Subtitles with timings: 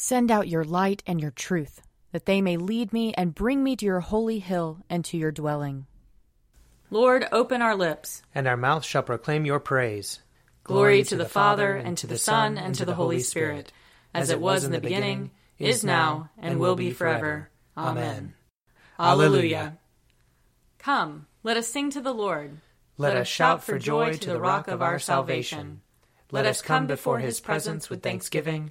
[0.00, 3.74] Send out your light and your truth, that they may lead me and bring me
[3.74, 5.86] to your holy hill and to your dwelling.
[6.88, 10.20] Lord, open our lips, and our mouth shall proclaim your praise.
[10.62, 13.72] Glory to the Father, and to the Son, and to the Holy Spirit,
[14.14, 17.50] as it was in the beginning, is now, and will be forever.
[17.76, 18.34] Amen.
[19.00, 19.78] Alleluia.
[20.78, 22.58] Come, let us sing to the Lord.
[22.98, 25.80] Let us shout for joy to the rock of our salvation.
[26.30, 28.70] Let us come before his presence with thanksgiving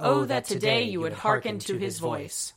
[0.00, 2.52] Oh, oh, that today you would hearken to his voice.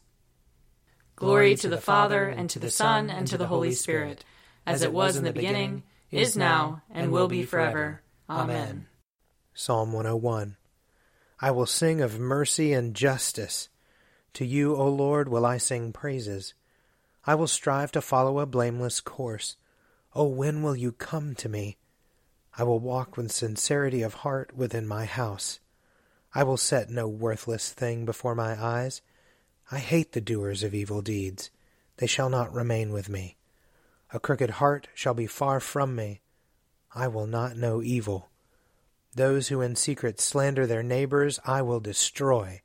[1.15, 4.23] Glory to the Father, and to the Son, and to the Holy Spirit,
[4.65, 8.01] as it was in the beginning, is now, and will be forever.
[8.29, 8.85] Amen.
[9.55, 10.55] Psalm 101
[11.39, 13.69] I will sing of mercy and justice.
[14.33, 16.53] To you, O Lord, will I sing praises.
[17.25, 19.57] I will strive to follow a blameless course.
[20.13, 21.77] O when will you come to me?
[22.55, 25.59] I will walk with sincerity of heart within my house.
[26.33, 29.01] I will set no worthless thing before my eyes.
[29.69, 31.49] I hate the doers of evil deeds.
[31.97, 33.37] They shall not remain with me.
[34.13, 36.21] A crooked heart shall be far from me.
[36.93, 38.29] I will not know evil.
[39.13, 42.61] Those who in secret slander their neighbors I will destroy.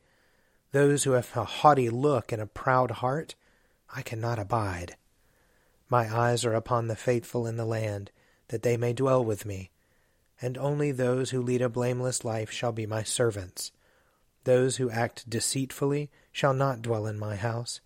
[0.70, 3.34] Those who have a haughty look and a proud heart
[3.94, 4.96] I cannot abide.
[5.88, 8.10] My eyes are upon the faithful in the land,
[8.48, 9.70] that they may dwell with me
[10.40, 13.72] and only those who lead a blameless life shall be my servants.
[14.44, 17.80] Those who act deceitfully shall not dwell in my house,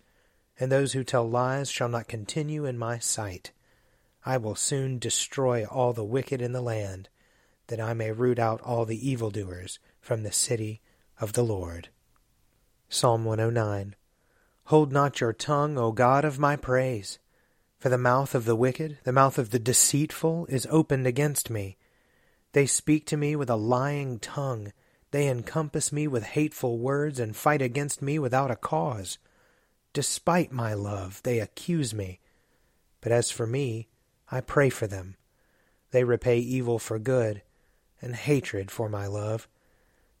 [0.59, 3.51] and those who tell lies shall not continue in my sight.
[4.25, 7.09] I will soon destroy all the wicked in the land,
[7.67, 10.81] that I may root out all the evildoers from the city
[11.19, 11.89] of the Lord.
[12.89, 13.95] Psalm 109
[14.65, 17.17] Hold not your tongue, O God of my praise.
[17.79, 21.77] For the mouth of the wicked, the mouth of the deceitful, is opened against me.
[22.53, 24.73] They speak to me with a lying tongue.
[25.11, 29.17] They encompass me with hateful words and fight against me without a cause.
[29.93, 32.19] Despite my love, they accuse me.
[33.01, 33.87] But as for me,
[34.29, 35.15] I pray for them.
[35.91, 37.41] They repay evil for good,
[38.01, 39.47] and hatred for my love.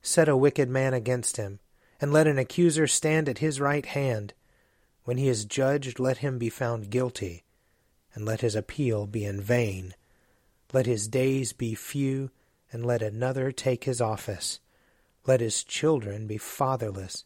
[0.01, 1.59] Set a wicked man against him,
[2.01, 4.33] and let an accuser stand at his right hand.
[5.03, 7.43] When he is judged, let him be found guilty,
[8.13, 9.95] and let his appeal be in vain.
[10.73, 12.31] Let his days be few,
[12.71, 14.59] and let another take his office.
[15.25, 17.25] Let his children be fatherless,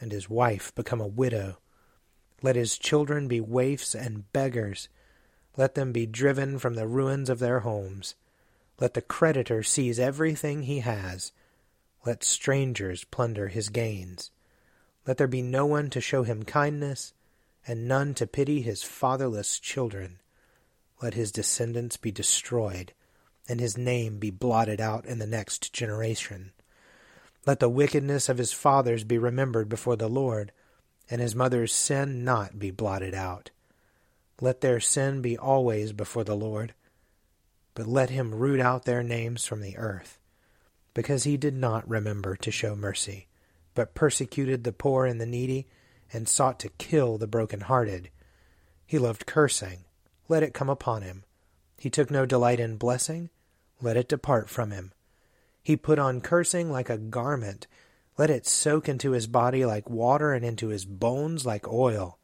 [0.00, 1.58] and his wife become a widow.
[2.42, 4.88] Let his children be waifs and beggars.
[5.56, 8.14] Let them be driven from the ruins of their homes.
[8.80, 11.32] Let the creditor seize everything he has.
[12.04, 14.30] Let strangers plunder his gains.
[15.06, 17.12] Let there be no one to show him kindness,
[17.66, 20.18] and none to pity his fatherless children
[21.02, 22.92] let his descendants be destroyed,
[23.48, 26.52] and his name be blotted out in the next generation.
[27.46, 30.52] Let the wickedness of his fathers be remembered before the Lord,
[31.08, 33.50] and his mother's sin not be blotted out.
[34.40, 36.74] Let their sin be always before the Lord,
[37.74, 40.18] but let him root out their names from the earth,
[40.94, 43.28] because he did not remember to show mercy,
[43.74, 45.68] but persecuted the poor and the needy,
[46.12, 48.10] and sought to kill the broken-hearted.
[48.86, 49.85] He loved cursing
[50.28, 51.24] let it come upon him.
[51.78, 53.30] He took no delight in blessing,
[53.80, 54.92] let it depart from him.
[55.62, 57.66] He put on cursing like a garment,
[58.16, 62.18] let it soak into his body like water and into his bones like oil.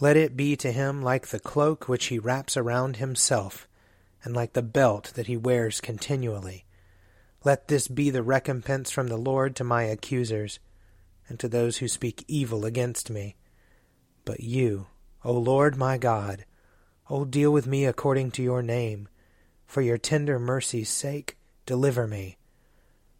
[0.00, 3.68] Let it be to him like the cloak which he wraps around himself,
[4.24, 6.64] and like the belt that he wears continually.
[7.44, 10.58] Let this be the recompense from the Lord to my accusers,
[11.28, 13.36] and to those who speak evil against me.
[14.24, 14.86] But you,
[15.24, 16.44] O Lord my God,
[17.12, 19.06] O deal with me according to your name.
[19.66, 21.36] For your tender mercy's sake,
[21.66, 22.38] deliver me.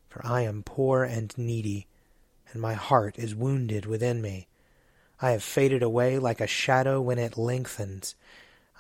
[0.09, 1.89] For I am poor and needy,
[2.51, 4.49] and my heart is wounded within me.
[5.21, 8.15] I have faded away like a shadow when it lengthens.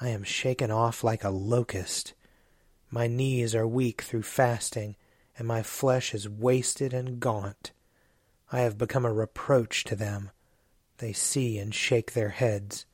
[0.00, 2.14] I am shaken off like a locust.
[2.90, 4.96] My knees are weak through fasting,
[5.36, 7.72] and my flesh is wasted and gaunt.
[8.50, 10.30] I have become a reproach to them.
[10.96, 12.86] They see and shake their heads.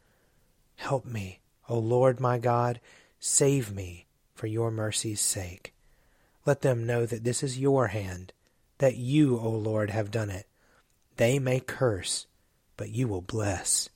[0.74, 1.38] Help me,
[1.68, 2.80] O Lord my God,
[3.20, 5.74] save me for your mercy's sake.
[6.46, 8.32] Let them know that this is your hand,
[8.78, 10.46] that you, O Lord, have done it.
[11.16, 12.26] They may curse,
[12.76, 13.90] but you will bless.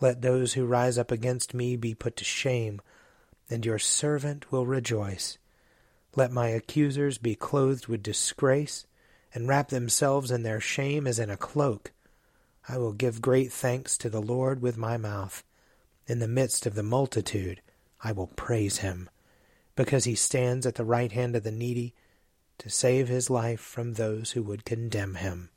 [0.00, 2.80] Let those who rise up against me be put to shame,
[3.50, 5.38] and your servant will rejoice.
[6.14, 8.86] Let my accusers be clothed with disgrace,
[9.34, 11.92] and wrap themselves in their shame as in a cloak.
[12.68, 15.44] I will give great thanks to the Lord with my mouth.
[16.08, 17.60] In the midst of the multitude,
[18.00, 19.10] I will praise him,
[19.74, 21.94] because he stands at the right hand of the needy
[22.58, 25.50] to save his life from those who would condemn him.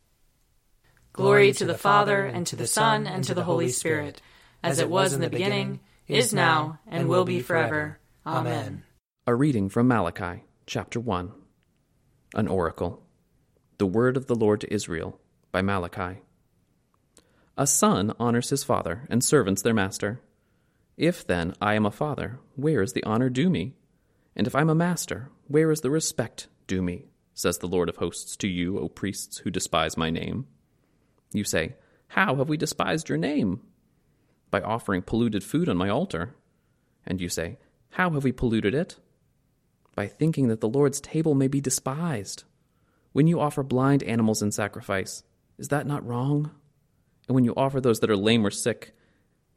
[1.13, 4.21] Glory to the Father, and to the Son, and to the Holy Spirit,
[4.63, 7.99] as it was in the beginning, is now, and will be forever.
[8.25, 8.83] Amen.
[9.27, 11.31] A reading from Malachi, chapter 1.
[12.33, 13.03] An oracle.
[13.77, 15.19] The word of the Lord to Israel,
[15.51, 16.21] by Malachi.
[17.55, 20.21] A son honors his father, and servants their master.
[20.99, 23.73] If then I am a father, where is the honor due me?
[24.35, 27.05] And if I am a master, where is the respect due me?
[27.33, 30.45] Says the Lord of hosts to you, O priests who despise my name.
[31.31, 31.77] You say,
[32.09, 33.61] How have we despised your name?
[34.51, 36.35] By offering polluted food on my altar.
[37.07, 37.59] And you say,
[37.91, 38.97] How have we polluted it?
[39.95, 42.43] By thinking that the Lord's table may be despised.
[43.13, 45.23] When you offer blind animals in sacrifice,
[45.57, 46.51] is that not wrong?
[47.29, 48.93] And when you offer those that are lame or sick,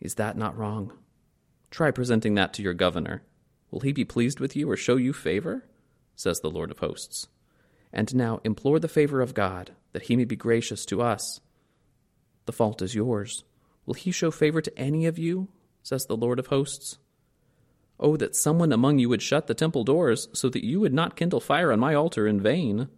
[0.00, 0.92] is that not wrong?
[1.72, 3.22] Try presenting that to your governor.
[3.70, 5.64] Will he be pleased with you or show you favor?
[6.14, 7.28] Says the Lord of hosts.
[7.90, 11.40] And now implore the favor of God, that he may be gracious to us.
[12.44, 13.44] The fault is yours.
[13.86, 15.48] Will he show favor to any of you?
[15.82, 16.98] says the Lord of hosts.
[17.98, 21.16] Oh, that someone among you would shut the temple doors, so that you would not
[21.16, 22.88] kindle fire on my altar in vain.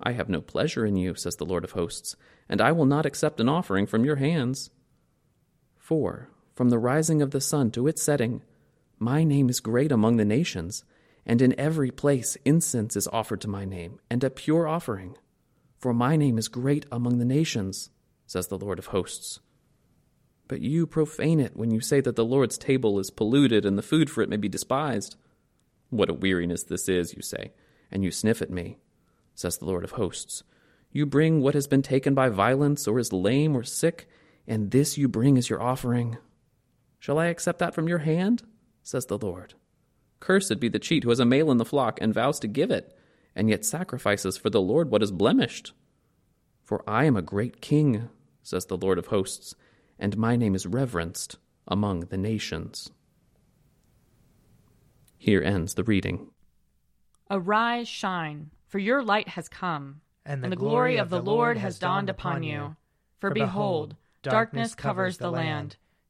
[0.00, 2.16] I have no pleasure in you, says the Lord of hosts,
[2.48, 4.70] and I will not accept an offering from your hands.
[5.76, 8.42] For, from the rising of the sun to its setting,
[8.98, 10.84] my name is great among the nations,
[11.24, 15.16] and in every place incense is offered to my name, and a pure offering.
[15.78, 17.88] For my name is great among the nations
[18.26, 19.40] says the Lord of hosts.
[20.48, 23.82] But you profane it when you say that the Lord's table is polluted and the
[23.82, 25.16] food for it may be despised.
[25.88, 27.52] What a weariness this is, you say,
[27.90, 28.76] and you sniff at me,
[29.34, 30.42] says the Lord of hosts.
[30.92, 34.10] You bring what has been taken by violence or is lame or sick,
[34.46, 36.18] and this you bring as your offering.
[37.00, 38.44] Shall I accept that from your hand?
[38.82, 39.54] says the Lord.
[40.20, 42.70] Cursed be the cheat who has a male in the flock and vows to give
[42.70, 42.96] it,
[43.34, 45.72] and yet sacrifices for the Lord what is blemished.
[46.62, 48.10] For I am a great king,
[48.42, 49.54] says the Lord of hosts,
[49.98, 51.36] and my name is reverenced
[51.66, 52.90] among the nations.
[55.16, 56.30] Here ends the reading.
[57.30, 61.22] Arise, shine, for your light has come, and the, and the glory, glory of the
[61.22, 62.76] Lord has dawned upon you.
[63.18, 65.76] For behold, darkness covers the land,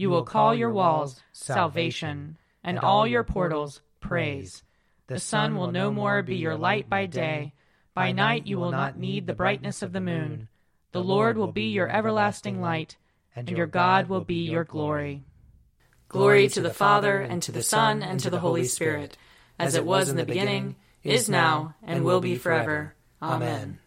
[0.00, 4.62] You will call your walls salvation, and all your portals praise.
[5.08, 7.52] The sun will no more be your light by day.
[7.92, 10.48] By night you will not need the brightness of the moon.
[10.92, 12.96] The Lord will be your everlasting light
[13.36, 15.24] and your God will be your glory.
[16.08, 19.18] Glory to the Father, and to the Son, and to the Holy Spirit,
[19.58, 22.94] as it was in the beginning, is now, and will be forever.
[23.20, 23.78] Amen.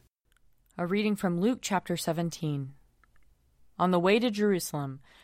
[0.77, 2.73] A reading from Luke chapter 17.
[3.79, 4.99] On the way to Jerusalem,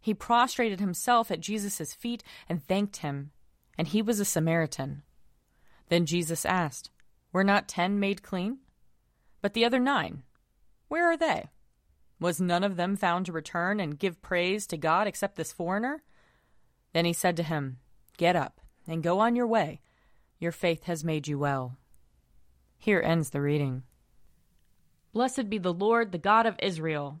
[0.00, 3.30] He prostrated himself at Jesus' feet and thanked him,
[3.76, 5.02] and he was a Samaritan.
[5.88, 6.90] Then Jesus asked,
[7.32, 8.58] Were not ten made clean?
[9.40, 10.22] But the other nine,
[10.88, 11.48] where are they?
[12.20, 16.02] Was none of them found to return and give praise to God except this foreigner?
[16.92, 17.78] Then he said to him,
[18.16, 19.80] Get up and go on your way.
[20.40, 21.76] Your faith has made you well.
[22.78, 23.82] Here ends the reading.
[25.12, 27.20] Blessed be the Lord, the God of Israel.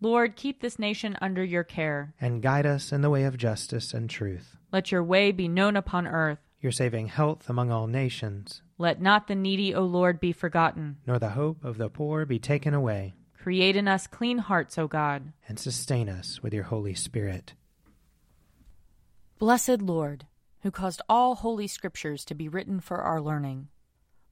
[0.00, 2.14] Lord, keep this nation under your care.
[2.20, 4.56] And guide us in the way of justice and truth.
[4.72, 6.38] Let your way be known upon earth.
[6.60, 8.62] Your saving health among all nations.
[8.78, 10.98] Let not the needy, O Lord, be forgotten.
[11.06, 13.14] Nor the hope of the poor be taken away.
[13.38, 15.32] Create in us clean hearts, O God.
[15.48, 17.54] And sustain us with your Holy Spirit.
[19.38, 20.26] Blessed Lord,
[20.60, 23.68] who caused all holy scriptures to be written for our learning,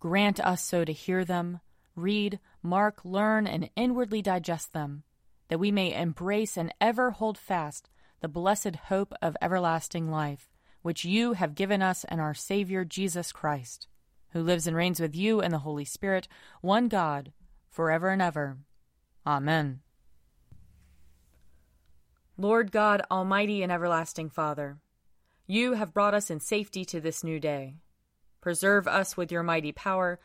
[0.00, 1.60] grant us so to hear them,
[1.94, 5.04] read, mark, learn, and inwardly digest them,
[5.48, 10.48] that we may embrace and ever hold fast the blessed hope of everlasting life,
[10.82, 13.86] which you have given us and our Savior Jesus Christ,
[14.30, 16.26] who lives and reigns with you and the Holy Spirit,
[16.60, 17.32] one God,
[17.68, 18.58] forever and ever.
[19.26, 19.80] Amen.
[22.36, 24.78] Lord God, Almighty and everlasting Father,
[25.46, 27.74] you have brought us in safety to this new day.
[28.40, 30.18] Preserve us with your mighty power,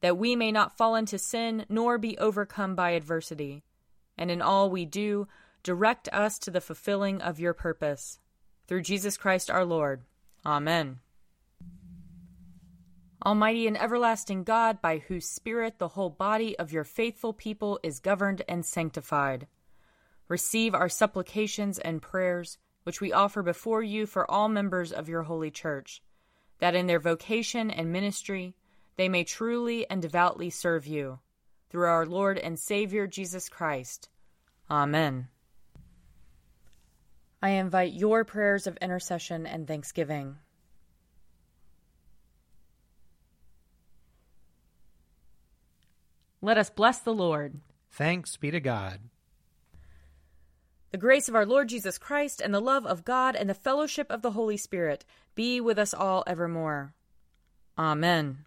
[0.00, 3.64] that we may not fall into sin nor be overcome by adversity.
[4.18, 5.28] And in all we do,
[5.62, 8.18] direct us to the fulfilling of your purpose.
[8.66, 10.02] Through Jesus Christ our Lord.
[10.44, 11.00] Amen.
[13.24, 17.98] Almighty and everlasting God, by whose Spirit the whole body of your faithful people is
[17.98, 19.48] governed and sanctified,
[20.28, 25.24] receive our supplications and prayers which we offer before you for all members of your
[25.24, 26.00] holy church,
[26.60, 28.54] that in their vocation and ministry
[28.96, 31.18] they may truly and devoutly serve you.
[31.76, 34.08] Through our Lord and Savior Jesus Christ.
[34.70, 35.28] Amen.
[37.42, 40.36] I invite your prayers of intercession and thanksgiving.
[46.40, 47.60] Let us bless the Lord.
[47.90, 49.00] Thanks be to God.
[50.92, 54.10] The grace of our Lord Jesus Christ and the love of God and the fellowship
[54.10, 55.04] of the Holy Spirit
[55.34, 56.94] be with us all evermore.
[57.76, 58.46] Amen.